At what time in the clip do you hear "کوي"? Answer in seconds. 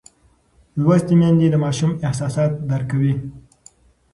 2.91-3.13